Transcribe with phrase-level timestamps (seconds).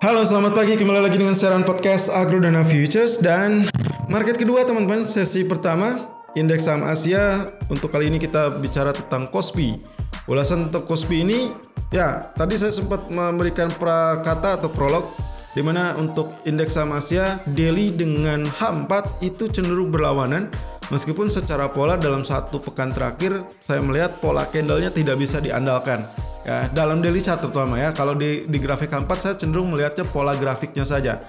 [0.00, 0.80] Halo, selamat pagi.
[0.80, 3.68] Kembali lagi dengan siaran podcast Agro Dana Futures dan
[4.08, 5.04] market kedua teman-teman.
[5.04, 7.52] Sesi pertama indeks saham Asia.
[7.68, 9.76] Untuk kali ini kita bicara tentang Kospi.
[10.24, 11.52] Ulasan untuk Kospi ini
[11.92, 15.12] ya, tadi saya sempat memberikan prakata atau prolog
[15.52, 20.48] di mana untuk indeks saham Asia daily dengan H4 itu cenderung berlawanan
[20.88, 26.08] meskipun secara pola dalam satu pekan terakhir saya melihat pola candlenya tidak bisa diandalkan
[26.46, 30.32] ya dalam daily chart terutama ya kalau di di grafik 4 saya cenderung melihatnya pola
[30.36, 31.20] grafiknya saja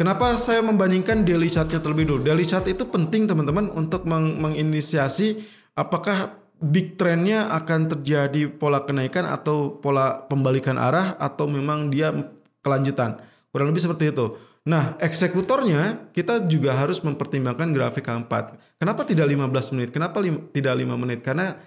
[0.00, 2.24] Kenapa saya membandingkan daily chartnya terlebih dulu?
[2.24, 5.44] Daily chart itu penting teman-teman untuk meng menginisiasi
[5.76, 12.16] apakah big trendnya akan terjadi pola kenaikan atau pola pembalikan arah atau memang dia
[12.64, 13.20] kelanjutan.
[13.52, 14.40] Kurang lebih seperti itu.
[14.64, 18.56] Nah, eksekutornya kita juga harus mempertimbangkan grafik keempat.
[18.80, 19.92] Kenapa tidak 15 menit?
[19.92, 21.20] Kenapa tidak 5 menit?
[21.20, 21.60] Karena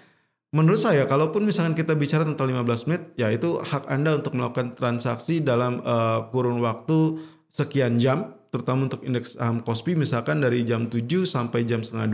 [0.54, 4.78] Menurut saya, kalaupun misalkan kita bicara tentang 15 menit, ya itu hak Anda untuk melakukan
[4.78, 7.18] transaksi dalam uh, kurun waktu
[7.50, 12.06] sekian jam, terutama untuk indeks saham Kospi misalkan dari jam 7 sampai jam setengah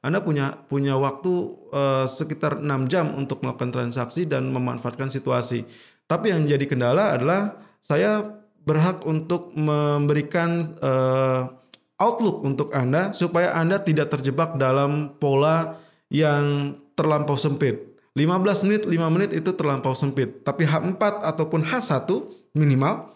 [0.00, 1.32] Anda punya punya waktu
[1.76, 5.68] uh, sekitar 6 jam untuk melakukan transaksi dan memanfaatkan situasi.
[6.08, 8.24] Tapi yang jadi kendala adalah saya
[8.64, 11.52] berhak untuk memberikan uh,
[12.00, 15.76] outlook untuk Anda supaya Anda tidak terjebak dalam pola
[16.08, 17.94] yang terlampau sempit.
[18.14, 20.46] 15 menit, 5 menit itu terlampau sempit.
[20.46, 22.06] Tapi H4 ataupun H1
[22.54, 23.10] minimal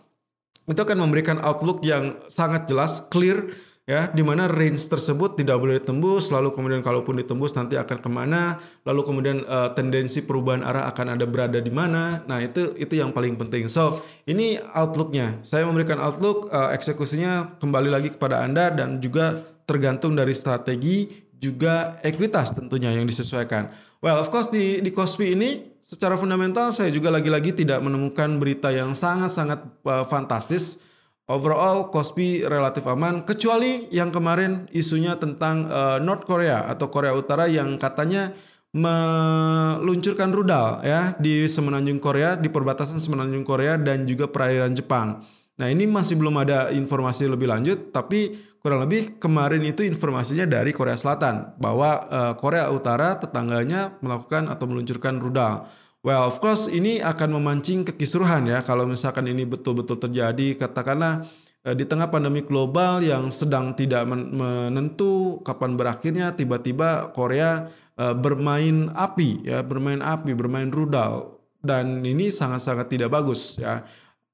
[0.68, 3.56] itu akan memberikan outlook yang sangat jelas, clear,
[3.88, 8.10] ya, di mana range tersebut tidak boleh ditembus, lalu kemudian kalaupun ditembus nanti akan ke
[8.12, 12.20] mana, lalu kemudian uh, tendensi perubahan arah akan ada berada di mana.
[12.28, 13.70] Nah itu itu yang paling penting.
[13.72, 15.40] So ini outlooknya.
[15.40, 22.02] Saya memberikan outlook, uh, eksekusinya kembali lagi kepada anda dan juga tergantung dari strategi juga
[22.02, 23.70] ekuitas tentunya yang disesuaikan.
[23.98, 28.70] Well, of course di di Kospi ini secara fundamental saya juga lagi-lagi tidak menemukan berita
[28.70, 30.82] yang sangat-sangat uh, fantastis.
[31.28, 37.44] Overall Kospi relatif aman kecuali yang kemarin isunya tentang uh, North Korea atau Korea Utara
[37.44, 38.32] yang katanya
[38.72, 45.24] meluncurkan rudal ya di semenanjung Korea di perbatasan semenanjung Korea dan juga perairan Jepang.
[45.58, 48.30] Nah ini masih belum ada informasi lebih lanjut, tapi
[48.62, 54.70] kurang lebih kemarin itu informasinya dari Korea Selatan bahwa uh, Korea Utara tetangganya melakukan atau
[54.70, 55.66] meluncurkan rudal.
[56.06, 60.54] Well, of course ini akan memancing kekisruhan ya kalau misalkan ini betul-betul terjadi.
[60.54, 61.26] Katakanlah
[61.66, 67.66] uh, di tengah pandemi global yang sedang tidak menentu kapan berakhirnya, tiba-tiba Korea
[67.98, 73.82] uh, bermain api ya, bermain api, bermain rudal dan ini sangat-sangat tidak bagus ya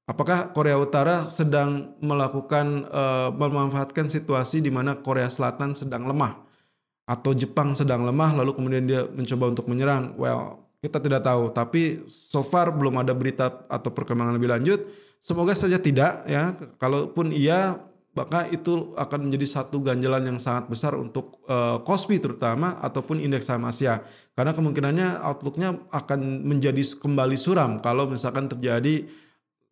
[0.05, 6.45] Apakah Korea Utara sedang melakukan uh, memanfaatkan situasi di mana Korea Selatan sedang lemah
[7.09, 10.13] atau Jepang sedang lemah lalu kemudian dia mencoba untuk menyerang?
[10.21, 14.85] Well, kita tidak tahu, tapi so far belum ada berita atau perkembangan lebih lanjut.
[15.25, 16.53] Semoga saja tidak ya.
[16.77, 17.81] Kalaupun iya,
[18.13, 23.49] maka itu akan menjadi satu ganjalan yang sangat besar untuk uh, Kospi terutama ataupun indeks
[23.49, 24.05] saham Asia.
[24.37, 29.09] Karena kemungkinannya outlooknya akan menjadi kembali suram kalau misalkan terjadi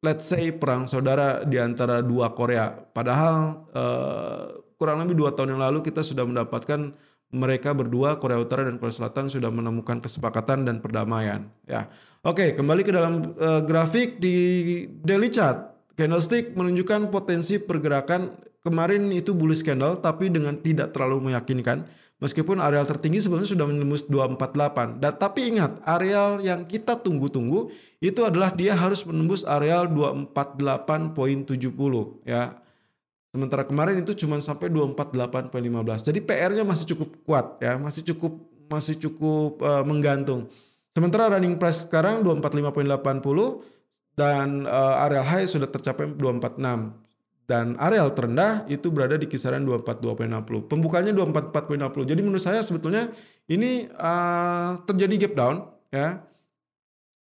[0.02, 2.74] let's say perang saudara di antara dua Korea.
[2.74, 6.92] Padahal uh, kurang lebih dua tahun yang lalu kita sudah mendapatkan
[7.32, 11.48] mereka berdua Korea Utara dan Korea Selatan sudah menemukan kesepakatan dan perdamaian.
[11.64, 11.88] Ya,
[12.20, 15.72] oke kembali ke dalam uh, grafik di daily chart.
[15.96, 21.86] Candlestick menunjukkan potensi pergerakan kemarin itu bullish candle tapi dengan tidak terlalu meyakinkan
[22.22, 25.02] Meskipun areal tertinggi sebenarnya sudah menembus 248.
[25.02, 31.50] Dan tapi ingat, areal yang kita tunggu-tunggu itu adalah dia harus menembus areal 248.70
[32.22, 32.62] ya.
[33.34, 35.50] Sementara kemarin itu cuma sampai 248.15.
[36.14, 38.38] Jadi PR-nya masih cukup kuat ya, masih cukup
[38.70, 40.46] masih cukup uh, menggantung.
[40.94, 43.66] Sementara running price sekarang 245.80
[44.14, 47.01] dan uh, areal high sudah tercapai 246
[47.50, 50.70] dan areal terendah itu berada di kisaran 242.60.
[50.70, 52.10] Pembukanya 244.60.
[52.14, 53.10] Jadi menurut saya sebetulnya
[53.50, 55.56] ini uh, terjadi gap down
[55.90, 56.22] ya.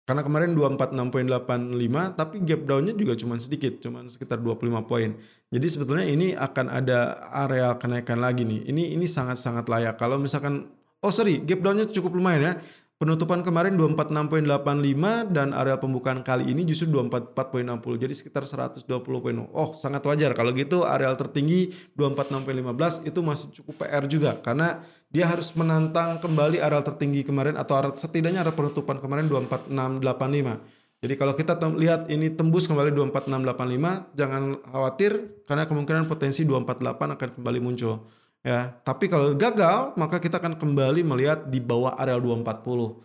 [0.03, 5.13] Karena kemarin 246.85 tapi gap downnya juga cuma sedikit, cuma sekitar 25 poin.
[5.53, 8.65] Jadi sebetulnya ini akan ada area kenaikan lagi nih.
[8.73, 10.01] Ini ini sangat-sangat layak.
[10.01, 10.65] Kalau misalkan
[11.05, 12.53] oh sorry, gap downnya cukup lumayan ya.
[12.99, 17.95] Penutupan kemarin 246.85 dan area pembukaan kali ini justru 244.60.
[17.95, 18.83] Jadi sekitar 120
[19.23, 19.39] poin.
[19.55, 24.83] Oh, sangat wajar kalau gitu areal tertinggi 246.15 itu masih cukup PR juga karena
[25.15, 30.99] dia harus menantang kembali areal tertinggi kemarin atau setidaknya area penutupan kemarin 24685.
[30.99, 37.29] Jadi kalau kita lihat ini tembus kembali 24685, jangan khawatir karena kemungkinan potensi 248 akan
[37.39, 38.03] kembali muncul
[38.43, 38.73] ya.
[38.83, 42.99] Tapi kalau gagal, maka kita akan kembali melihat di bawah areal 240.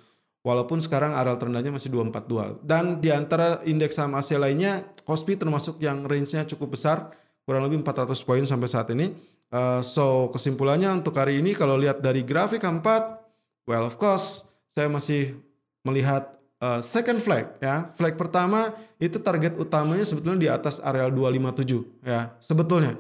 [0.44, 2.60] Walaupun sekarang areal terendahnya masih 242.
[2.60, 7.12] Dan di antara indeks saham Asia lainnya, Kospi termasuk yang range-nya cukup besar,
[7.48, 9.12] kurang lebih 400 poin sampai saat ini.
[9.54, 13.22] Uh, so kesimpulannya untuk hari ini kalau lihat dari grafik keempat,
[13.68, 14.42] well of course
[14.74, 15.38] saya masih
[15.86, 17.92] melihat uh, second flag ya.
[17.94, 22.98] Flag pertama itu target utamanya sebetulnya di atas areal 257 ya sebetulnya.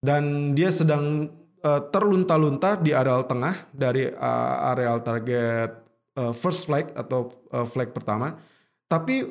[0.00, 1.28] Dan dia sedang
[1.64, 5.70] uh, terlunta-lunta di areal tengah dari uh, areal target
[6.16, 8.36] uh, first flag atau uh, flag pertama.
[8.90, 9.30] Tapi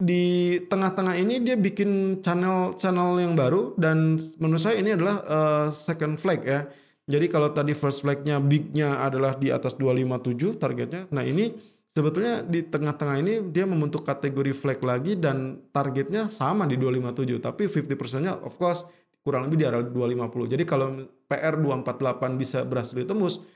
[0.00, 6.16] di tengah-tengah ini dia bikin channel-channel yang baru dan menurut saya ini adalah uh, second
[6.16, 6.64] flag ya.
[7.10, 11.10] Jadi kalau tadi first flagnya bignya adalah di atas 257 targetnya.
[11.10, 11.52] Nah ini
[11.90, 17.66] sebetulnya di tengah-tengah ini dia membentuk kategori flag lagi dan targetnya sama di 257 tapi
[17.66, 18.86] 50%-nya of course
[19.20, 20.54] kurang lebih di area 250.
[20.54, 23.46] Jadi kalau PR 248 bisa berhasil ditembus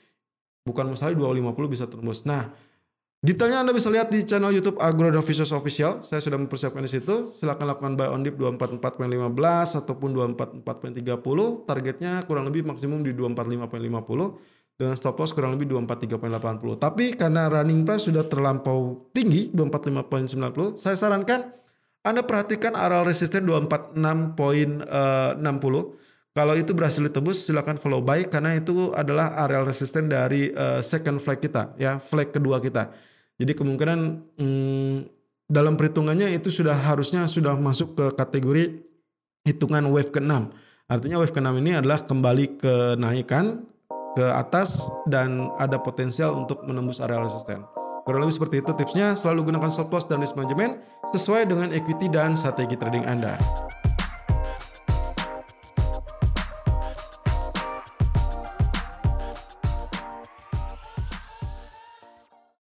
[0.62, 2.22] bukan mustahil 250 bisa tembus.
[2.22, 2.54] Nah,
[3.24, 6.04] Detailnya Anda bisa lihat di channel YouTube Agro Official Official.
[6.04, 7.24] Saya sudah mempersiapkan di situ.
[7.24, 10.12] Silakan lakukan buy on dip 244.15 ataupun
[10.60, 11.64] 244.30.
[11.64, 16.76] Targetnya kurang lebih maksimum di 245.50 dengan stop loss kurang lebih 243.80.
[16.76, 21.48] Tapi karena running price sudah terlampau tinggi 245.90, saya sarankan
[22.04, 24.92] Anda perhatikan area resisten 246.60.
[26.34, 31.22] Kalau itu berhasil ditebus silakan follow buy karena itu adalah area resisten dari uh, second
[31.22, 32.90] flag kita ya, flag kedua kita.
[33.38, 33.98] Jadi kemungkinan
[34.34, 34.96] hmm,
[35.46, 38.82] dalam perhitungannya itu sudah harusnya sudah masuk ke kategori
[39.46, 40.50] hitungan wave ke-6.
[40.90, 43.62] Artinya wave ke-6 ini adalah kembali ke naikan
[44.18, 47.62] ke atas dan ada potensial untuk menembus area resisten.
[48.02, 50.82] Kurang lebih seperti itu tipsnya, selalu gunakan stop loss dan risk management
[51.14, 53.38] sesuai dengan equity dan strategi trading Anda.